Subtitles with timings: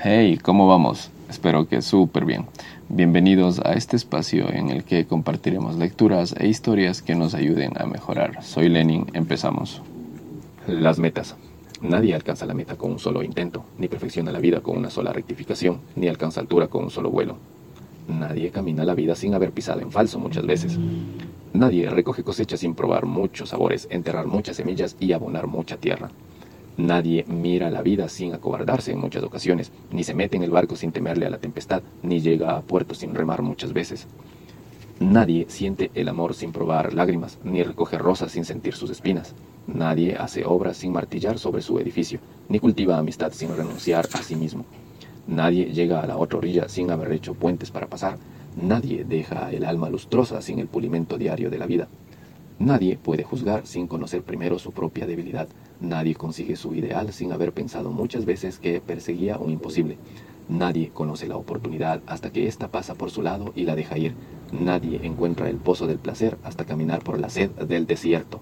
[0.00, 1.10] Hey, ¿cómo vamos?
[1.28, 2.46] Espero que súper bien.
[2.88, 7.84] Bienvenidos a este espacio en el que compartiremos lecturas e historias que nos ayuden a
[7.84, 8.44] mejorar.
[8.44, 9.82] Soy Lenin, empezamos.
[10.68, 11.34] Las metas.
[11.82, 15.12] Nadie alcanza la meta con un solo intento, ni perfecciona la vida con una sola
[15.12, 17.36] rectificación, ni alcanza altura con un solo vuelo.
[18.06, 20.78] Nadie camina la vida sin haber pisado en falso muchas veces.
[21.52, 26.08] Nadie recoge cosechas sin probar muchos sabores, enterrar muchas semillas y abonar mucha tierra.
[26.78, 30.76] Nadie mira la vida sin acobardarse en muchas ocasiones, ni se mete en el barco
[30.76, 34.06] sin temerle a la tempestad, ni llega a puerto sin remar muchas veces.
[35.00, 39.34] Nadie siente el amor sin probar lágrimas, ni recoge rosas sin sentir sus espinas.
[39.66, 44.36] Nadie hace obras sin martillar sobre su edificio, ni cultiva amistad sin renunciar a sí
[44.36, 44.64] mismo.
[45.26, 48.18] Nadie llega a la otra orilla sin haber hecho puentes para pasar.
[48.54, 51.88] Nadie deja el alma lustrosa sin el pulimento diario de la vida.
[52.58, 55.46] Nadie puede juzgar sin conocer primero su propia debilidad.
[55.80, 59.96] Nadie consigue su ideal sin haber pensado muchas veces que perseguía un imposible.
[60.48, 64.14] Nadie conoce la oportunidad hasta que ésta pasa por su lado y la deja ir.
[64.50, 68.40] Nadie encuentra el pozo del placer hasta caminar por la sed del desierto.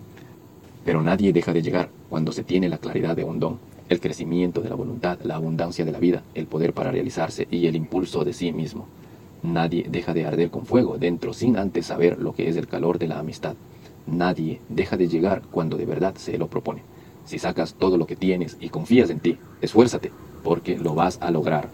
[0.86, 3.58] Pero nadie deja de llegar cuando se tiene la claridad de un don,
[3.90, 7.66] el crecimiento de la voluntad, la abundancia de la vida, el poder para realizarse y
[7.66, 8.86] el impulso de sí mismo.
[9.42, 12.98] Nadie deja de arder con fuego dentro sin antes saber lo que es el calor
[12.98, 13.56] de la amistad.
[14.06, 16.82] Nadie deja de llegar cuando de verdad se lo propone.
[17.24, 20.12] Si sacas todo lo que tienes y confías en ti, esfuérzate,
[20.44, 21.68] porque lo vas a lograr.